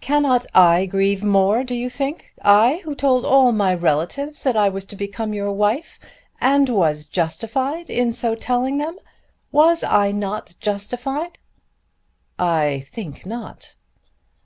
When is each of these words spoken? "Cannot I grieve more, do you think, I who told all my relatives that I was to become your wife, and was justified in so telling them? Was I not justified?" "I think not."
"Cannot 0.00 0.46
I 0.54 0.86
grieve 0.86 1.24
more, 1.24 1.64
do 1.64 1.74
you 1.74 1.90
think, 1.90 2.32
I 2.44 2.76
who 2.84 2.94
told 2.94 3.24
all 3.26 3.50
my 3.50 3.74
relatives 3.74 4.44
that 4.44 4.56
I 4.56 4.68
was 4.68 4.84
to 4.84 4.94
become 4.94 5.34
your 5.34 5.50
wife, 5.50 5.98
and 6.40 6.68
was 6.68 7.06
justified 7.06 7.90
in 7.90 8.12
so 8.12 8.36
telling 8.36 8.78
them? 8.78 9.00
Was 9.50 9.82
I 9.82 10.12
not 10.12 10.54
justified?" 10.60 11.40
"I 12.38 12.84
think 12.92 13.26
not." 13.26 13.74